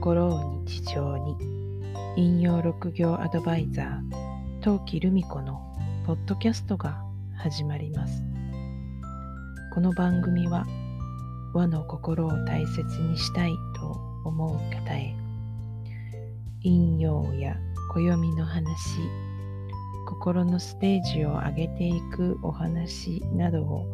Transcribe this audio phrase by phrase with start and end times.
[0.00, 1.36] 心を日常に
[2.16, 5.60] 引用六行アドバイザー陶器留美子の
[6.06, 7.04] ポッドキャストが
[7.36, 8.24] 始まります
[9.74, 10.64] この番組は
[11.52, 13.88] 和の心を大切にしたいと
[14.24, 15.14] 思う方へ
[16.62, 17.58] 引用や
[17.92, 19.00] 暦の話
[20.08, 23.84] 心のステージを上げていくお話などを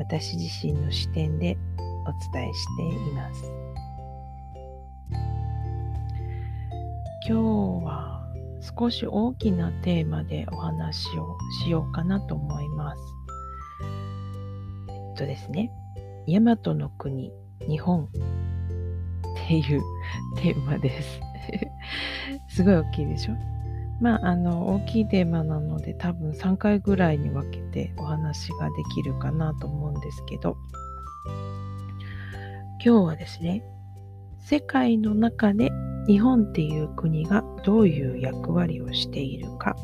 [0.00, 3.69] 私自身の視点でお伝えしています。
[7.28, 8.22] 今日は
[8.78, 13.02] 少し大きなテーマでお話をしようかなと思います。
[14.88, 15.70] えっとですね、
[16.26, 17.30] 大和の国、
[17.68, 18.08] 日本っ
[19.46, 19.82] ていう
[20.36, 21.20] テーマです。
[22.48, 23.34] すごい大きいでしょ？
[24.00, 30.56] まあ、あの、大きいテーマなので多分3回ぐらいに分けてお話ができるかなと思うんですけど、
[32.82, 33.62] 今日はですね、
[34.38, 35.70] 世界の中で
[36.06, 39.76] 日本っていう国がどういう役割をしているか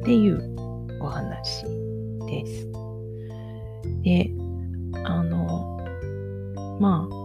[0.00, 0.56] っていう
[1.00, 1.64] お話
[2.26, 2.68] です。
[4.02, 4.30] で、
[5.04, 5.78] あの、
[6.80, 7.20] まあ、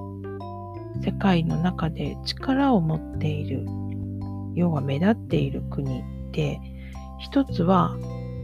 [1.03, 3.65] 世界の中で力を持っている、
[4.55, 6.59] 要は目立っている国で、
[7.19, 7.95] 一つは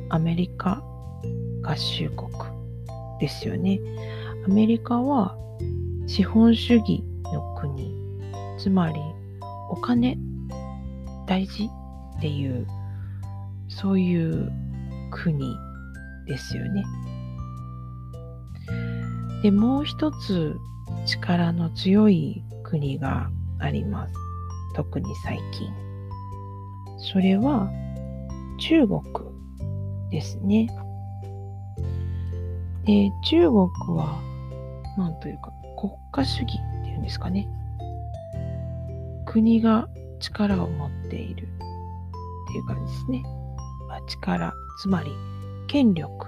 [0.09, 0.83] アメリカ
[1.63, 2.29] 合衆国
[3.19, 3.79] ですよね。
[4.45, 5.35] アメリカは
[6.07, 7.93] 資本主義の国、
[8.57, 8.99] つまり
[9.71, 10.17] お金
[11.27, 11.69] 大事？
[12.17, 12.67] っていう
[13.67, 14.51] そういう
[15.09, 15.55] 国
[16.27, 16.83] ですよね。
[19.41, 20.55] で、もう一つ
[21.07, 24.13] 力の強い国があります。
[24.75, 25.67] 特に最近。
[26.97, 27.71] それは
[28.59, 29.01] 中国
[30.11, 30.67] ですね。
[32.85, 34.19] で、中国は、
[34.97, 37.47] なんというか、国家主義っていうんですかね。
[39.31, 39.87] 国が
[40.19, 43.23] 力を持っているっていう感じですね。
[43.87, 45.11] まあ、力、つまり
[45.67, 46.27] 権力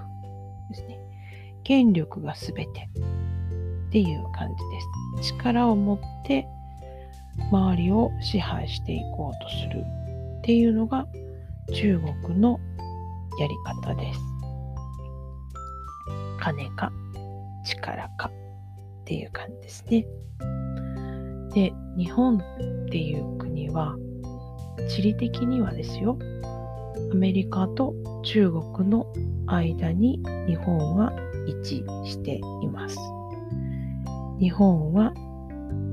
[0.70, 0.98] ですね。
[1.64, 2.88] 権力がすべて
[3.88, 5.34] っていう感じです。
[5.34, 6.46] 力を持って
[7.50, 9.84] 周りを支配していこうとする
[10.38, 11.06] っていうのが
[11.74, 12.58] 中国の
[13.38, 14.20] やり方です。
[16.40, 16.90] 金か
[17.66, 20.06] 力かっていう感じですね。
[21.54, 22.40] で、日本っ
[22.90, 23.96] ていう国は
[24.88, 26.18] 地理的にはですよ、
[27.12, 27.94] アメリカと
[28.24, 29.06] 中国の
[29.46, 31.12] 間に日本は
[31.46, 32.98] 位置しています。
[34.40, 35.12] 日本は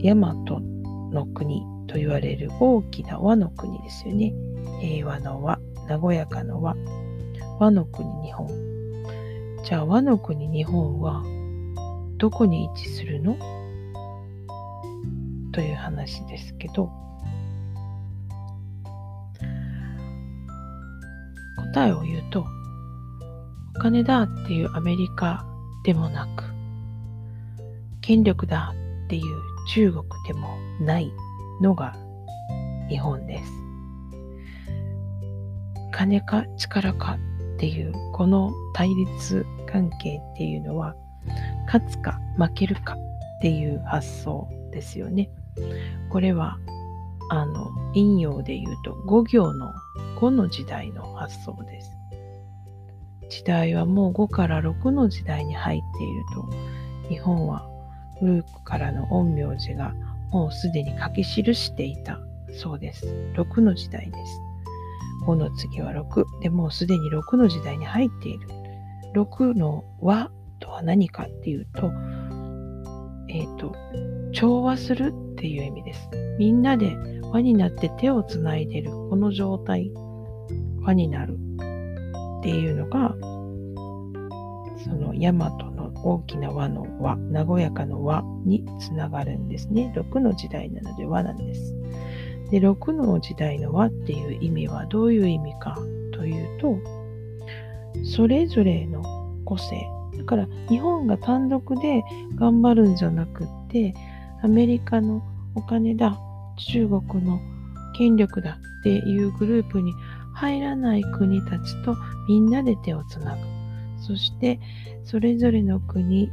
[0.04, 4.34] 大和の国と言われる大きな和の国ですよね。
[4.80, 5.60] 平和の和、
[6.00, 6.76] 和やかの和、
[7.60, 8.48] 和の国日本。
[9.64, 11.24] じゃあ和の国日本は
[12.18, 13.38] どこに位置するの？
[15.52, 16.92] という話ですけど、
[21.74, 22.46] 答えを言うと、
[23.76, 25.46] お金だっていうアメリカ
[25.84, 26.44] でもなく、
[28.02, 28.74] 権力だ
[29.06, 29.24] っていう
[29.70, 31.12] 中国でもない
[31.62, 31.96] のが
[32.90, 33.52] 日本です。
[35.92, 37.18] 金か力か
[37.56, 40.96] っていうこの対立関係っていうのは
[41.68, 45.30] 勝つか負けるかっていう発想ですよね。
[46.10, 46.58] これは
[47.30, 49.74] あの陰陽で言うと5行の
[50.18, 51.92] 5の時代の発想です。
[53.30, 57.66] 時代はもう5から6の時代に入っていると日本は
[58.20, 59.94] 古くからの陰陽師が
[60.32, 62.20] もうすでに書き記していた
[62.54, 63.06] そうです。
[63.36, 64.40] 6の時代です。
[65.26, 68.48] 5の次は6でもうすでに6の時代に入っている。
[69.14, 71.92] 6の和とは何かっていうと、
[73.28, 73.76] えっ、ー、と、
[74.34, 76.10] 調和するっていう意味です。
[76.38, 76.96] みんなで
[77.32, 79.92] 輪になって手をつないでるこの状態、
[80.82, 81.38] 輪になる
[82.40, 83.16] っていうのが、
[84.84, 89.94] その大和の大きな輪の輪、和やかの輪につながるんですね。
[89.96, 91.76] 6の時代なので輪なんです。
[92.50, 95.78] で、6の時代の輪っていう意味はどういう意味か
[96.14, 96.78] というと、
[98.04, 99.04] それぞれの
[99.46, 102.04] 個性、だから日本が単独で
[102.36, 103.94] 頑張るんじゃなくって、
[104.44, 105.22] アメリカの
[105.56, 106.18] お金だ、
[106.58, 107.40] 中国の
[107.96, 109.94] 権力だっていうグループに
[110.34, 111.96] 入らない国たちと
[112.28, 113.42] みんなで手をつなぐ。
[114.02, 114.60] そして
[115.04, 116.30] それぞれの国、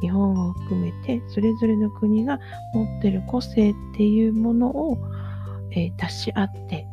[0.00, 2.38] 日本を含めてそれぞれの国が
[2.74, 4.98] 持ってる個性っていうものを、
[5.72, 6.86] えー、出し合って、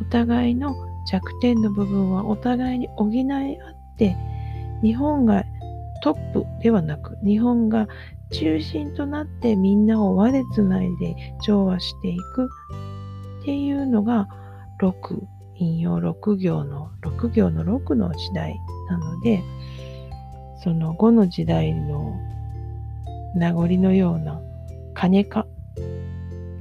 [0.00, 0.74] お互いの
[1.10, 4.16] 弱点の部分はお互いに補い合って、
[4.82, 5.44] 日本が
[6.02, 7.88] トップではなく、日本が
[8.30, 12.48] 中心となってみんなを輪でつないで調和していく。
[13.40, 14.28] っていうのが
[14.78, 15.22] 六
[15.56, 18.54] 引用六行の六行の六の時代
[18.88, 19.42] なので
[20.62, 22.14] その五の時代の
[23.34, 24.40] 名残のような
[24.94, 25.46] 金か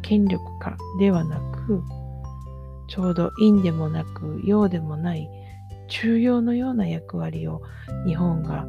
[0.01, 1.83] 権力かではなく
[2.87, 5.29] ちょうど陰でもなく陽でもない
[5.89, 7.61] 中庸のような役割を
[8.05, 8.65] 日本が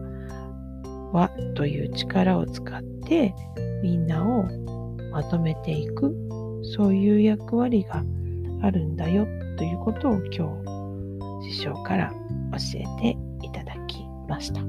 [1.12, 3.34] 和という力を使って
[3.82, 4.44] みんなを
[5.12, 6.14] まとめていく
[6.76, 8.02] そういう役割が
[8.62, 9.26] あるんだよ
[9.56, 10.62] ということを今
[11.43, 12.12] 日師匠から
[12.52, 14.60] 教えていただきました。
[14.60, 14.64] う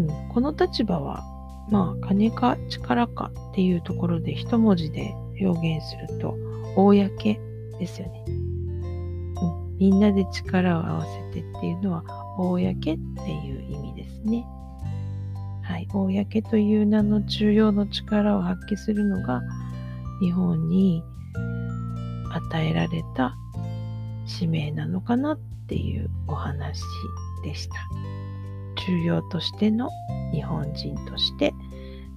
[0.00, 1.24] ん、この立場は
[1.70, 6.36] まあ金か力かっていうところで一文字で表現すると
[6.74, 6.92] 公
[7.78, 8.24] ですよね。
[8.28, 12.04] うん、みんなで力を合わせてっていうのは
[12.36, 12.98] 公っていう
[13.72, 13.85] 意味
[14.16, 14.46] ですね。
[15.62, 19.42] はい、公という名の重要の力を発揮するのが
[20.20, 21.02] 日本に
[22.32, 23.34] 与えられた
[24.26, 26.80] 使命なのかなっていうお話
[27.42, 27.74] でした。
[28.86, 29.90] 重要としての
[30.32, 31.52] 日本人として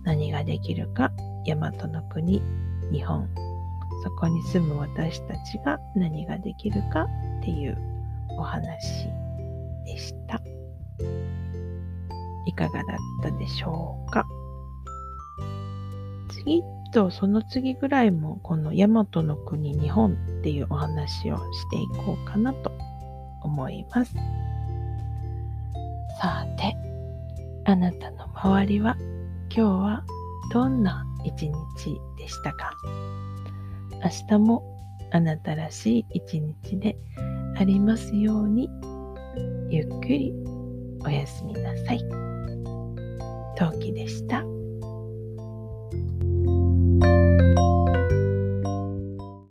[0.04, 1.12] 何ができるか
[1.48, 2.42] 大和の国
[2.92, 3.28] 日本
[4.04, 7.08] そこに住む私たちが何ができるか
[7.40, 7.78] っていう
[8.30, 9.08] お話
[9.86, 10.40] でした。
[12.50, 14.26] いかがだったでしょうか？
[16.30, 22.72] 次とその次ぐらいもこの大和の国日本っていうお話をしていこうかなと
[23.44, 24.14] 思います。
[26.22, 26.76] さて、
[27.66, 28.98] あなたの周りは
[29.50, 30.04] 今日は
[30.52, 31.54] どんな一日
[32.18, 32.74] でしたか？
[34.04, 34.64] 明日も
[35.12, 36.98] あなたらしい一日で
[37.58, 38.70] ありますように
[39.70, 40.34] ゆっくり
[41.06, 42.29] おやすみなさい。
[43.56, 44.59] 陶器でした。